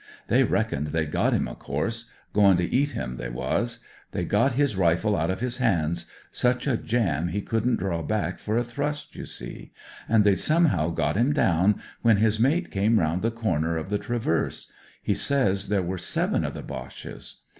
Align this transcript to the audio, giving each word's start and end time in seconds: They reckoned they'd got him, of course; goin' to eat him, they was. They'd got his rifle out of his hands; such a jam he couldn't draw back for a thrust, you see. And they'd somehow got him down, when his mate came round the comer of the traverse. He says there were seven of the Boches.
They 0.29 0.43
reckoned 0.43 0.87
they'd 0.87 1.11
got 1.11 1.31
him, 1.31 1.47
of 1.47 1.59
course; 1.59 2.09
goin' 2.33 2.57
to 2.57 2.63
eat 2.73 2.93
him, 2.93 3.17
they 3.17 3.29
was. 3.29 3.81
They'd 4.13 4.29
got 4.29 4.53
his 4.53 4.75
rifle 4.75 5.15
out 5.15 5.29
of 5.29 5.41
his 5.41 5.57
hands; 5.57 6.07
such 6.31 6.65
a 6.65 6.75
jam 6.75 7.27
he 7.27 7.39
couldn't 7.41 7.75
draw 7.75 8.01
back 8.01 8.39
for 8.39 8.57
a 8.57 8.63
thrust, 8.63 9.15
you 9.15 9.27
see. 9.27 9.71
And 10.09 10.23
they'd 10.23 10.39
somehow 10.39 10.89
got 10.89 11.17
him 11.17 11.33
down, 11.33 11.83
when 12.01 12.17
his 12.17 12.39
mate 12.39 12.71
came 12.71 12.99
round 12.99 13.21
the 13.21 13.29
comer 13.29 13.77
of 13.77 13.91
the 13.91 13.99
traverse. 13.99 14.71
He 15.03 15.13
says 15.13 15.67
there 15.67 15.83
were 15.83 15.99
seven 15.99 16.43
of 16.45 16.55
the 16.55 16.63
Boches. 16.63 17.35